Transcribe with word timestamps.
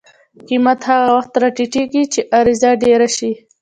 قیمت 0.47 0.79
هغه 0.89 1.07
وخت 1.17 1.33
راټیټي 1.41 2.03
چې 2.13 2.19
عرضه 2.37 2.69
ډېره 2.83 3.07
شي. 3.17 3.31